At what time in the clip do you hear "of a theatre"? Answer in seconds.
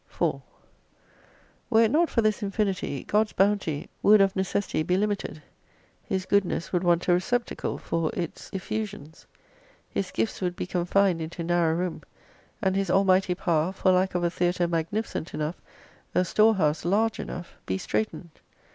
14.15-14.67